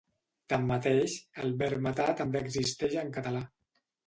Tanmateix, 0.53 1.17
el 1.43 1.53
verb 1.59 1.83
matar 1.89 2.09
també 2.23 2.43
existeix 2.47 2.97
en 3.05 3.15
català. 3.21 3.45